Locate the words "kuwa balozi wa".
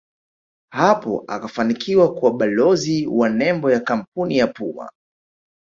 2.13-3.29